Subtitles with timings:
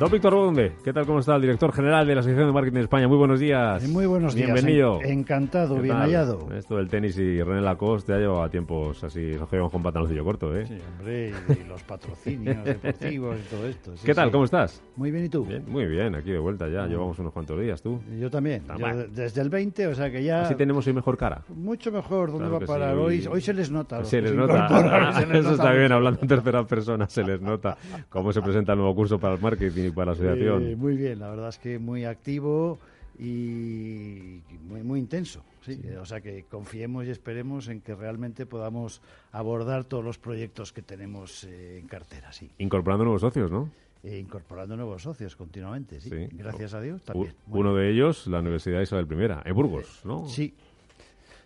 [0.00, 1.04] Don Víctor Bonde, ¿qué tal?
[1.04, 1.36] ¿Cómo está?
[1.36, 3.06] El director general de la Asociación de Marketing de España.
[3.06, 3.86] Muy buenos días.
[3.86, 4.50] Muy buenos días.
[4.50, 4.98] Bienvenido.
[5.02, 6.02] En- encantado, ¿Qué bien tal?
[6.08, 6.48] hallado.
[6.56, 10.56] Esto del tenis y René Lacoste ya lleva tiempos así, nos llevamos con pantaloncillo corto,
[10.56, 10.64] ¿eh?
[10.66, 13.94] Sí, hombre, y los patrocinios deportivos y todo esto.
[13.98, 14.28] sí, ¿Qué tal?
[14.28, 14.32] sí.
[14.32, 14.82] ¿Cómo estás?
[14.96, 15.44] Muy bien, ¿y tú?
[15.44, 16.86] Bien, muy bien, aquí de vuelta ya.
[16.86, 18.00] Llevamos unos cuantos días, tú.
[18.18, 18.62] Yo también.
[18.78, 20.42] Yo desde el 20, o sea que ya...
[20.44, 21.42] Así tenemos hoy mejor cara.
[21.54, 22.30] Mucho mejor.
[22.32, 22.94] ¿Dónde Claro va a parar?
[22.94, 23.98] sí, hoy- Hoy, se les nota.
[23.98, 25.12] a Se les se nota.
[25.12, 27.76] se les Eso nota está bien, hablando en tercera persona, se les nota
[28.08, 30.66] cómo se presenta el nuevo curso para el marketing para la asociación.
[30.66, 32.78] Eh, muy bien, la verdad es que muy activo
[33.18, 35.44] y muy, muy intenso.
[35.62, 35.78] Sí.
[36.00, 39.02] O sea que confiemos y esperemos en que realmente podamos
[39.32, 42.50] abordar todos los proyectos que tenemos eh, en cartera, sí.
[42.58, 43.70] Incorporando nuevos socios, ¿no?
[44.02, 46.08] E incorporando nuevos socios continuamente, sí.
[46.08, 46.28] Sí.
[46.32, 47.34] Gracias a Dios U- también.
[47.48, 50.26] Uno de ellos, la Universidad Isabel I, en Burgos, ¿no?
[50.26, 50.54] Sí.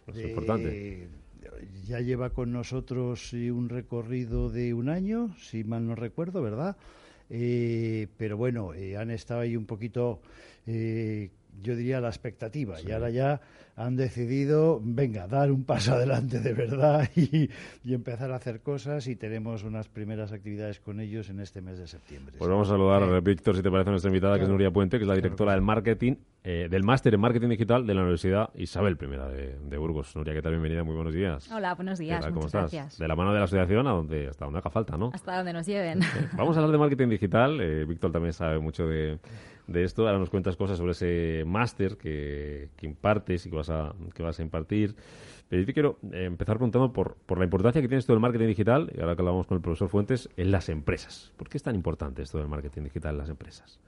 [0.06, 1.08] Es Eh, importante.
[1.86, 6.76] Ya lleva con nosotros un recorrido de un año, si mal no recuerdo, ¿verdad?
[7.30, 10.20] Eh, pero bueno, eh, han estado ahí un poquito,
[10.67, 11.30] eh,
[11.62, 12.80] yo diría, la expectativa.
[12.80, 13.41] Y ahora ya
[13.77, 17.50] han decidido, venga, dar un paso adelante de verdad y,
[17.83, 19.06] y empezar a hacer cosas.
[19.06, 22.36] Y tenemos unas primeras actividades con ellos en este mes de septiembre.
[22.38, 24.48] Pues vamos a saludar a Víctor, si te parece, a nuestra invitada, que es.
[24.48, 27.94] Nuria Puente, que es la directora del marketing, eh, del máster en marketing digital de
[27.94, 30.14] la Universidad Isabel I de, de Burgos.
[30.14, 30.52] Nuria, ¿qué tal?
[30.52, 31.50] Bienvenida, muy buenos días.
[31.50, 32.30] Hola, buenos ¿Qué días, tal?
[32.30, 32.72] ¿Cómo muchas estás?
[32.72, 32.98] gracias.
[32.98, 35.11] De la mano de la asociación a donde, hasta donde haga falta, ¿no?
[35.12, 36.00] Hasta donde nos lleven.
[36.36, 37.61] Vamos a hablar de marketing digital.
[37.61, 39.18] Eh, Víctor también sabe mucho de,
[39.66, 40.06] de esto.
[40.06, 44.39] Ahora nos cuentas cosas sobre ese máster que, impartes y que vas a, que vas
[44.39, 44.94] a impartir.
[45.48, 48.20] Pero yo te quiero eh, empezar preguntando por, por la importancia que tiene esto del
[48.20, 51.33] marketing digital, y ahora que hablamos con el profesor Fuentes, en las empresas.
[51.36, 53.78] ¿Por qué es tan importante esto del marketing digital en las empresas?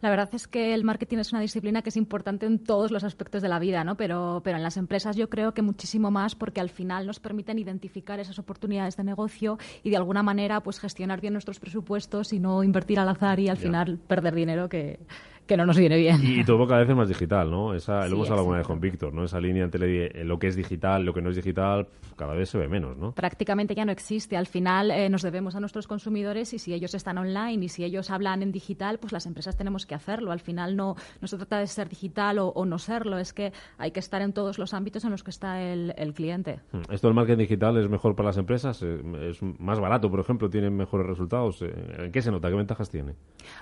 [0.00, 3.02] La verdad es que el marketing es una disciplina que es importante en todos los
[3.02, 3.96] aspectos de la vida, ¿no?
[3.96, 7.58] Pero, pero en las empresas yo creo que muchísimo más porque al final nos permiten
[7.58, 12.38] identificar esas oportunidades de negocio y de alguna manera pues gestionar bien nuestros presupuestos y
[12.38, 13.62] no invertir al azar y al Ya.
[13.62, 15.00] final perder dinero que,
[15.48, 16.20] que no nos viene bien.
[16.22, 17.74] Y todo cada vez es más digital, ¿no?
[17.74, 19.24] Esa, Sí, lo hemos hablado alguna vez con Víctor, ¿no?
[19.24, 22.58] Esa línea entre lo que es digital, lo que no es digital, cada vez se
[22.58, 23.12] ve menos, ¿no?
[23.12, 24.36] prácticamente ya no existe.
[24.36, 27.84] Al final eh, nos debemos a nuestros consumidores y si ellos están online y si
[27.84, 30.30] ellos hablan en digital, pues las empresas tenemos que hacerlo.
[30.30, 33.52] Al final no, no se trata de ser digital o, o no serlo, es que
[33.78, 36.60] hay que estar en todos los ámbitos en los que está el, el cliente.
[36.72, 36.82] Hmm.
[36.90, 38.82] ¿Esto del marketing digital es mejor para las empresas?
[38.82, 40.50] Eh, ¿Es más barato, por ejemplo?
[40.50, 41.62] ¿Tienen mejores resultados?
[41.62, 42.48] Eh, ¿En qué se nota?
[42.48, 43.14] ¿Qué ventajas tiene?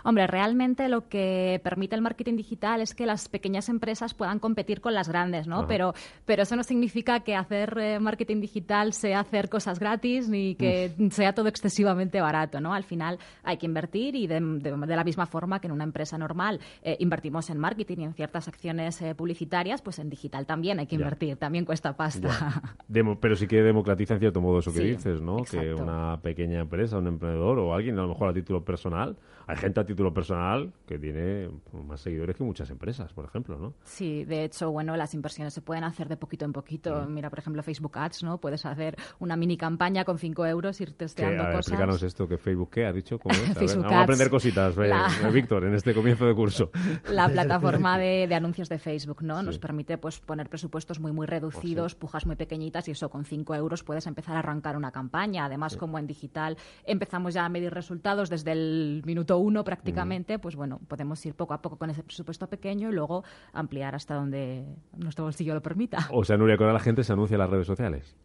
[0.04, 4.81] Hombre, realmente lo que permite el marketing digital es que las pequeñas empresas puedan competir
[4.81, 5.59] con las grandes, ¿no?
[5.59, 5.66] Ajá.
[5.69, 5.92] Pero,
[6.25, 10.91] pero eso no significa que hacer eh, marketing digital sea hacer cosas gratis ni que
[11.10, 12.72] sea todo excesivamente barato, ¿no?
[12.72, 15.84] Al final hay que invertir y de, de- de la misma forma que en una
[15.84, 20.47] empresa normal eh, invertimos en marketing y en ciertas acciones eh, publicitarias, pues en digital
[20.47, 21.03] también hay que Ya.
[21.03, 22.62] invertir, también cuesta pasta.
[22.88, 25.44] Demo- pero sí que democratiza en cierto modo eso que Sí, dices, ¿no?
[25.44, 29.14] Que una pequeña empresa, un emprendedor o alguien, a lo mejor a título personal,
[29.47, 33.75] hay gente a título personal que tiene más seguidores que muchas empresas, por ejemplo, ¿no?
[33.84, 37.04] Sí, de hecho, bueno, las inversiones se pueden hacer de poquito en poquito.
[37.06, 37.12] Mm.
[37.15, 38.38] Mira, por ejemplo, Facebook Ads, ¿no?
[38.38, 41.69] Puedes hacer una mini campaña con 5 euros, ir testeando a ver, cosas.
[41.72, 43.19] explícanos esto que Facebook, ¿qué ha dicho?
[43.19, 43.56] ¿Cómo es?
[43.56, 46.71] A ver, vamos a aprender cositas, eh, La- eh, Víctor, en este comienzo de curso.
[47.10, 49.43] La plataforma de, de anuncios de Facebook, ¿no?
[49.43, 53.55] Nos permite pues poner presupuestos muy muy reducidos, pujas muy pequeñitas y eso con 5
[53.55, 55.44] euros puedes empezar a arrancar una campaña.
[55.44, 60.56] Además, como en digital empezamos ya a medir resultados desde el minuto uno prácticamente, pues
[60.56, 64.65] bueno, podemos ir poco a poco con ese presupuesto pequeño y luego ampliar hasta donde
[64.97, 66.09] nuestro bolsillo lo permita.
[66.12, 68.17] O sea, Nuria, que ahora la gente se anuncia en las redes sociales.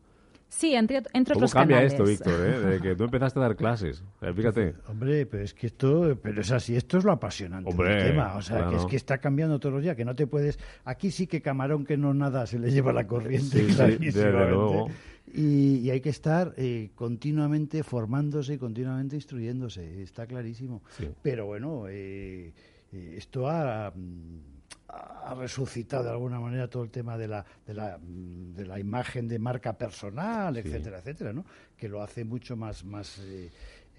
[0.47, 1.94] Sí, entre, entre ¿Cómo otros cambia canales.
[1.94, 2.60] esto, Víctor, eh?
[2.60, 4.04] De que tú empezaste a dar clases.
[4.36, 4.75] Fíjate.
[4.89, 8.36] Hombre, pero es que esto, pero es así, esto es lo apasionante Hombre, del tema,
[8.36, 8.78] o sea, que claro.
[8.80, 11.86] es que está cambiando todos los días, que no te puedes, aquí sí que camarón
[11.86, 14.06] que no nada se le lleva la corriente, Sí, sí, clarísimamente.
[14.19, 14.88] desde luego.
[15.34, 20.81] Y, y hay que estar eh, continuamente formándose y continuamente instruyéndose, está clarísimo.
[20.98, 21.07] Sí.
[21.22, 22.51] Pero bueno, eh,
[22.91, 24.39] eh, esto ha, mm,
[24.88, 29.27] ha resucitado de alguna manera todo el tema de la, de la, de la imagen
[29.27, 31.45] de marca personal, etcétera, etcétera, ¿no?
[31.77, 33.49] Que lo hace mucho más, más eh,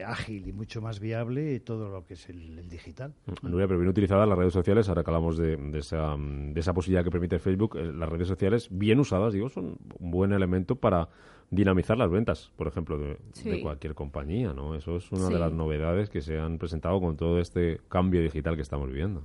[0.05, 3.15] ágil y mucho más viable todo lo que es el, digital.
[3.43, 7.05] Nuria, pero bien utilizadas las redes sociales, ahora que hablamos de, esa, de esa posibilidad
[7.05, 11.09] que permite Facebook, eh, las redes sociales bien usadas, digo, son un buen elemento para
[11.51, 14.75] dinamizar las ventas, por ejemplo, de, cualquier compañía, ¿no?
[14.75, 18.57] Eso es una de las novedades que se han presentado con todo este cambio digital
[18.57, 19.23] que estamos viviendo.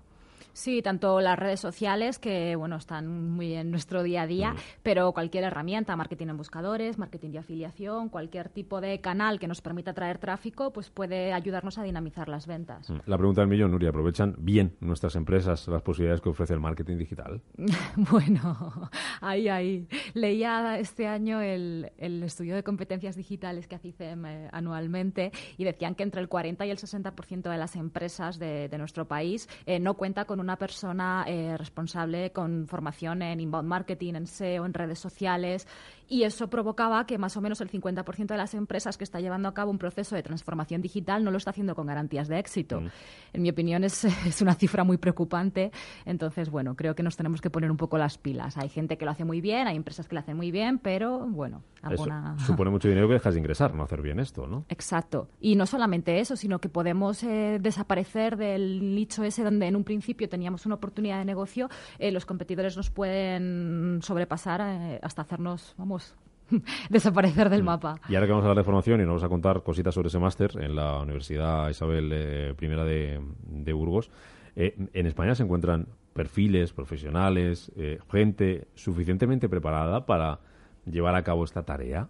[0.58, 4.58] Sí, tanto las redes sociales, que bueno, están muy en nuestro día a día, mm.
[4.82, 9.62] pero cualquier herramienta, marketing en buscadores, marketing de afiliación, cualquier tipo de canal que nos
[9.62, 12.90] permita traer tráfico, pues puede ayudarnos a dinamizar las ventas.
[12.90, 12.98] Mm.
[13.06, 16.98] La pregunta del millón, Nuria, ¿aprovechan bien nuestras empresas las posibilidades que ofrece el marketing
[16.98, 17.44] digital?
[17.96, 18.90] bueno,
[19.22, 19.88] ahí, ahí.
[20.16, 25.94] Leía este año el, estudio de competencias digitales que hace ICEM eh, anualmente y decían
[25.94, 29.94] que entre el 40 y el 60% de las empresas de, nuestro país eh, no
[29.94, 34.74] cuenta con un una persona eh, responsable con formación en inbound marketing, en SEO, en
[34.74, 35.68] redes sociales,
[36.10, 39.50] y eso provocaba que más o menos el 50% de las empresas que está llevando
[39.50, 42.80] a cabo un proceso de transformación digital no lo está haciendo con garantías de éxito.
[42.80, 42.88] Mm.
[43.34, 45.72] En mi opinión es, es, una cifra muy preocupante.
[46.06, 48.58] Entonces, bueno, creo que nos tenemos que poner un poco las pilas.
[48.58, 51.28] Hay gente que lo hace muy bien, hay empresas que lo hacen muy bien, pero
[51.28, 52.38] bueno, alguna...
[52.40, 54.64] supone mucho dinero que dejas de ingresar, no hacer bien esto, ¿no?
[54.70, 55.28] Exacto.
[55.42, 59.84] Y no solamente eso, sino que podemos eh, desaparecer del nicho ese donde en un
[59.84, 61.68] principio teníamos una oportunidad de negocio,
[61.98, 66.16] eh, los competidores nos pueden sobrepasar eh, hasta hacernos, vamos,
[66.90, 67.66] desaparecer del mm.
[67.66, 68.00] mapa.
[68.08, 70.10] Y ahora que vamos a hablar de formación y nos vamos a contar cositas sobre
[70.10, 74.12] ese máster en la Universidad Isabel eh, I de, de, Burgos,
[74.56, 80.40] eh, en España se encuentran perfiles profesionales, eh, gente suficientemente preparada para
[80.86, 82.10] llevar a cabo esta tarea.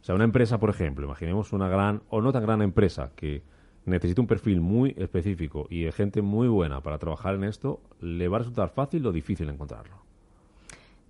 [0.00, 3.42] O sea, una empresa, por ejemplo, imaginemos una gran o no tan gran empresa que
[3.84, 8.28] necesita un perfil muy específico y de gente muy buena para trabajar en esto, ¿le
[8.28, 10.07] va a resultar fácil o difícil encontrarlo?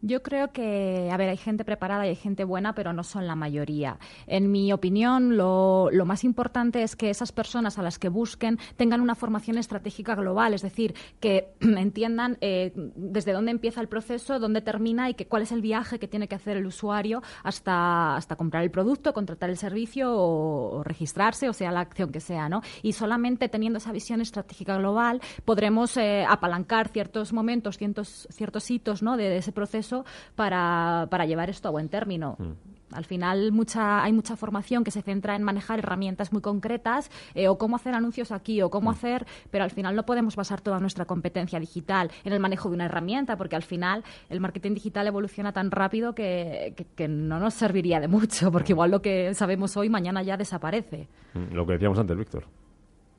[0.01, 3.27] Yo creo que, a ver, hay gente preparada y hay gente buena, pero no son
[3.27, 3.99] la mayoría.
[4.29, 9.01] En mi opinión, lo, más importante es que esas personas a las que busquen tengan
[9.01, 14.61] una formación estratégica global, es decir, que entiendan eh, desde dónde empieza el proceso, dónde
[14.61, 18.37] termina y que, cuál es el viaje que tiene que hacer el usuario hasta, hasta
[18.37, 22.63] comprar el producto, contratar el servicio o, registrarse, o sea, la acción que sea, ¿no?
[22.83, 29.03] Y solamente teniendo esa visión estratégica global podremos eh, apalancar ciertos momentos, ciertos, ciertos hitos,
[29.03, 29.17] ¿no?
[29.17, 29.88] de ese proceso
[30.35, 32.37] para, para llevar esto a buen término.
[32.39, 32.79] Mm.
[32.93, 37.49] Al final mucha, hay mucha formación que se centra en manejar herramientas muy concretas eh,
[37.49, 38.95] o cómo hacer anuncios aquí o cómo mm.
[38.95, 42.77] hacer, pero al final no podemos basar toda nuestra competencia digital en el manejo de
[42.77, 47.55] una herramienta porque al final el marketing digital evoluciona tan rápido que, que, no nos
[47.55, 51.09] serviría de mucho porque igual lo que sabemos hoy mañana ya desaparece.
[51.35, 52.45] Mm, lo que decíamos antes, Víctor.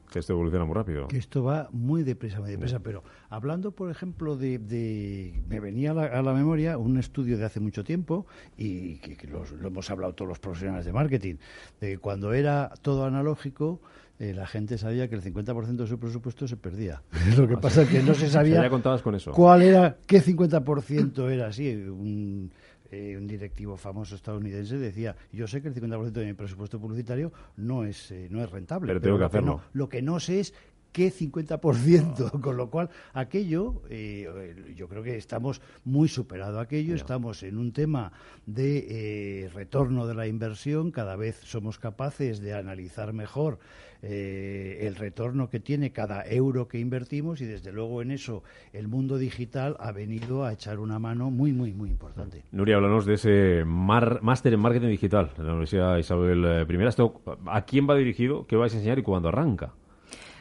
[0.10, 1.08] Que esto evoluciona muy rápido.
[1.08, 2.80] Que esto va muy deprisa, muy deprisa.
[2.80, 7.84] Pero hablando, por ejemplo, de, me venía a la, memoria un estudio de hace mucho
[7.84, 8.26] tiempo
[8.58, 11.36] y que, lo hemos hablado todos los profesionales de marketing,
[11.80, 13.82] de que cuando era todo analógico,
[14.20, 17.02] eh, la gente sabía que el 50% de su presupuesto se perdía.
[17.38, 19.32] Lo que pasa es que no se sabía con eso?
[19.32, 21.74] cuál era, qué 50% era así.
[21.74, 22.52] Un,
[22.92, 27.32] eh, un directivo famoso estadounidense decía, yo sé que el 50% de mi presupuesto publicitario
[27.58, 28.88] no es, eh, no es rentable.
[28.88, 29.62] Pero, tengo que hacerlo.
[29.74, 30.54] lo que no sé es
[30.92, 37.44] qué 50%, con lo cual aquello, eh, yo creo que estamos muy superado aquello, estamos
[37.44, 38.12] en un tema
[38.46, 43.60] de eh, retorno de la inversión, cada vez somos capaces de analizar mejor
[44.02, 48.88] eh, el retorno que tiene cada euro que invertimos y desde luego en eso el
[48.88, 52.44] mundo digital ha venido a echar una mano muy, muy, muy importante.
[52.52, 57.12] Nuria, háblanos de ese máster en marketing digital en la Universidad Isabel I.
[57.48, 58.48] ¿A quién va dirigido?
[58.48, 59.74] ¿Qué vais a enseñar y cuándo arranca?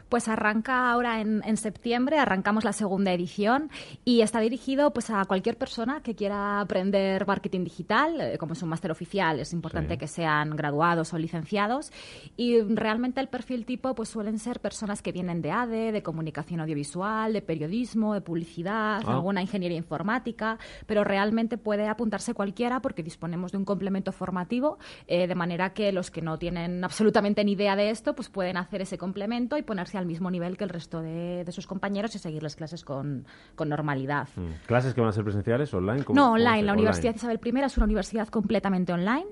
[0.09, 3.71] Pues arranca ahora en, septiembre, arrancamos la segunda edición
[4.05, 8.63] y está dirigido pues a cualquier persona que quiera aprender marketing digital, eh, como es
[8.63, 11.93] un máster oficial, es importante que sean graduados o licenciados
[12.37, 16.61] y realmente el perfil tipo pues suelen ser personas que vienen de ADE, de comunicación
[16.61, 19.13] audiovisual, de periodismo, de publicidad, ah.
[19.13, 25.27] alguna ingeniería informática, pero realmente puede apuntarse cualquiera porque disponemos de un complemento formativo eh,
[25.27, 28.81] de manera que los que no tienen absolutamente ni idea de esto pues pueden hacer
[28.81, 32.43] ese complemento y ponerse al mismo nivel que el resto de, sus compañeros y seguir
[32.43, 33.27] las clases con,
[33.59, 34.29] normalidad.
[34.37, 34.67] Mm.
[34.67, 36.05] ¿Clases que van a ser presenciales, online?
[36.13, 36.63] no, online.
[36.63, 39.27] La Universidad Isabel I es una universidad completamente online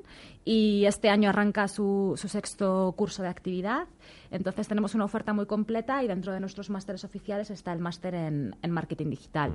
[0.45, 3.87] y este año arranca su, su sexto curso de actividad.
[4.31, 8.15] Entonces tenemos una oferta muy completa y dentro de nuestros másteres oficiales está el máster
[8.15, 9.53] en, marketing digital.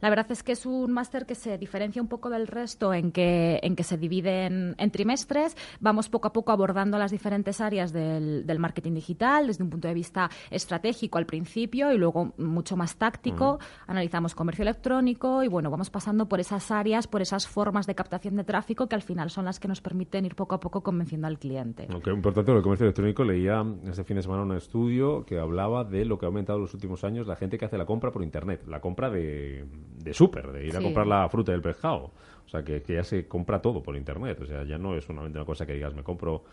[0.00, 3.10] La verdad es que es un máster que se diferencia un poco del resto en
[3.12, 5.56] que, en que se divide en, trimestres.
[5.80, 9.94] Vamos poco a poco abordando las diferentes áreas del, marketing digital desde un punto de
[9.94, 13.58] vista estratégico al principio y luego mucho más táctico.
[13.86, 18.36] Analizamos comercio electrónico y bueno, vamos pasando por esas áreas, por esas formas de captación
[18.36, 21.26] de tráfico que al final son las que nos permiten ir poco a poco convenciendo
[21.26, 21.86] al cliente.
[21.90, 23.64] Aunque importante, el comercio electrónico leía
[24.04, 26.74] este fin de semana un estudio que hablaba de lo que ha aumentado en los
[26.74, 29.64] últimos años la gente que hace la compra por Internet, la compra de,
[29.96, 32.10] de súper, de ir a comprar la fruta del pescado.
[32.46, 34.40] O sea, que, que ya se compra todo por Internet.
[34.40, 36.44] O sea, ya no es solamente una cosa que digas, me compro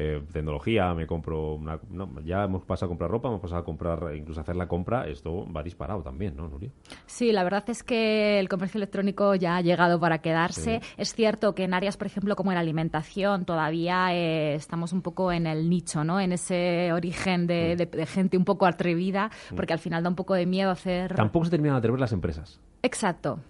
[0.00, 1.80] eh, tecnología, me compro una,
[2.24, 5.44] ya hemos pasado a comprar ropa, hemos pasado a comprar, incluso hacer la compra, esto
[5.52, 6.70] va disparado también, ¿no, Nuria?
[7.06, 10.80] Sí, la verdad es que el comercio electrónico ya ha llegado para quedarse.
[10.96, 15.32] Es cierto que en áreas, por ejemplo, como en alimentación, todavía eh, estamos un poco
[15.32, 16.20] en el nicho, ¿no?
[16.20, 18.06] En ese origen de, mm.
[18.06, 19.56] gente un poco atrevida, mm.
[19.56, 21.14] porque al final da un poco de miedo hacer...
[21.16, 22.60] Tampoco se terminan de atrever las empresas.
[22.82, 23.40] Exacto.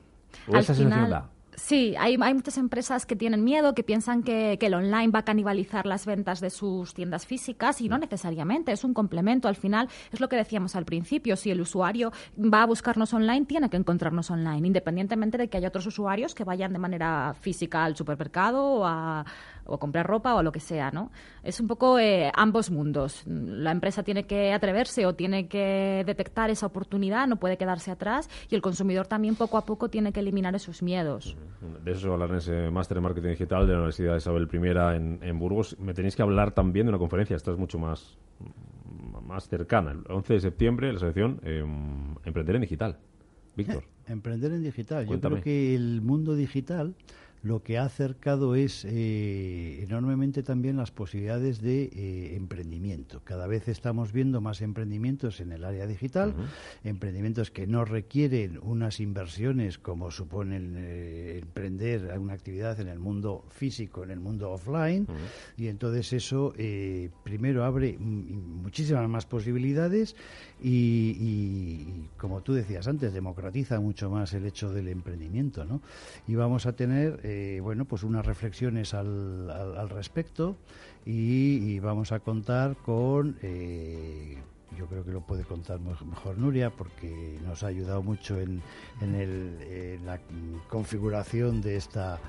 [0.46, 1.28] ¿O al esa final...
[1.58, 5.20] Sí, hay, hay, muchas empresas que tienen miedo, que piensan que, que, el online va
[5.20, 9.48] a canibalizar las ventas de sus tiendas físicas y no necesariamente, es un complemento.
[9.48, 13.44] Al final, es lo que decíamos al principio, si el usuario va a buscarnos online,
[13.46, 17.84] tiene que encontrarnos online, independientemente de que haya otros usuarios que vayan de manera física
[17.84, 19.26] al supermercado o a,
[19.68, 21.12] o comprar ropa o lo que sea, ¿no?
[21.42, 23.22] Es un poco eh, ambos mundos.
[23.26, 28.28] La empresa tiene que atreverse o tiene que detectar esa oportunidad, no puede quedarse atrás
[28.50, 31.36] y el consumidor también poco a poco tiene que eliminar esos miedos.
[31.84, 34.96] De eso hablar en ese máster de marketing digital de la Universidad de Isabel I
[34.96, 35.78] en, en Burgos.
[35.78, 38.18] Me tenéis que hablar también de una conferencia, esta es mucho más,
[39.22, 39.92] más cercana.
[39.92, 42.98] El 11 de septiembre, la selección em, Emprender en Digital.
[43.56, 43.84] Víctor.
[44.06, 45.06] Emprender en Digital.
[45.06, 46.94] Yo creo que el mundo digital
[47.42, 53.20] lo que ha acercado es eh, enormemente también las posibilidades de eh, emprendimiento.
[53.24, 56.34] Cada vez estamos viendo más emprendimientos en el área digital,
[56.84, 63.44] emprendimientos que no requieren unas inversiones como suponen eh, emprender una actividad en el mundo
[63.48, 65.06] físico, en el mundo offline,
[65.56, 66.52] y entonces eso
[67.24, 70.14] primero abre muchísimas más posibilidades
[70.60, 75.80] y, como tú decías antes, democratiza mucho más el hecho del emprendimiento, ¿no?
[76.26, 80.17] Y vamos a tener eh, bueno, pues unas reflexiones al, al, respecto
[81.06, 84.36] y, vamos a contar con, eh,
[84.76, 88.62] yo creo que lo puede contar mejor Nuria porque nos ha ayudado mucho en,
[89.00, 90.20] en la
[90.68, 92.20] configuración de esta,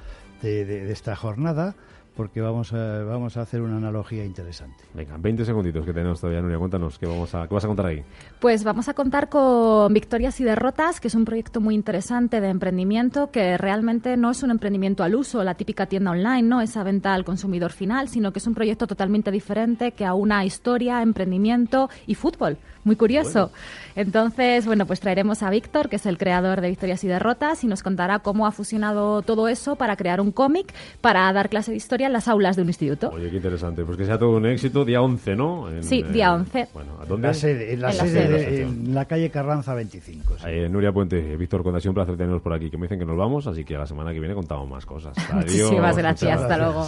[0.41, 1.75] de esta jornada
[2.19, 4.83] porque vamos a, vamos a hacer una analogía interesante.
[4.93, 6.57] Venga, 20 segunditos que tenemos todavía, Nuria.
[6.57, 8.03] Cuéntanos, ¿qué, vamos a, ¿qué vas a contar ahí?
[8.41, 12.49] Pues vamos a contar con Victorias y Derrotas, que es un proyecto muy interesante de
[12.49, 16.83] emprendimiento que realmente no es un emprendimiento al uso, la típica tienda online, no esa
[16.83, 21.89] venta al consumidor final, sino que es un proyecto totalmente diferente que aúna historia, emprendimiento
[22.05, 22.57] y fútbol.
[22.83, 23.51] Muy curioso.
[23.95, 27.67] Entonces, bueno, pues traeremos a Víctor, que es el creador de Victorias y Derrotas, y
[27.67, 31.77] nos contará cómo ha fusionado todo eso para crear un cómic, para dar clase de
[31.77, 33.09] historia en las aulas de un instituto.
[33.09, 33.83] Oye, qué interesante.
[33.83, 35.67] Pues que sea todo un éxito, día 11, ¿no?
[35.81, 36.69] sí, día 11.
[36.73, 37.27] bueno, ¿a dónde?
[37.27, 40.37] En la sede, en la, calle Carranza 25.
[40.37, 40.69] Sí.
[40.69, 43.05] Nuria Puente, Víctor, cuando ha sido un placer tenernos por aquí, que me dicen que
[43.05, 45.17] nos vamos, así que a la semana que viene contamos más cosas.
[45.31, 45.45] Adiós.
[45.45, 46.87] Muchísimas gracias, hasta luego.